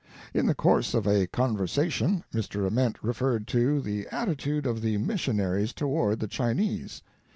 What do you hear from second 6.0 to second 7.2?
the Chinese.